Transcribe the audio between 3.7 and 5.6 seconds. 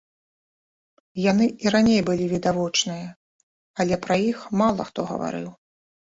але пра іх мала хто гаварыў.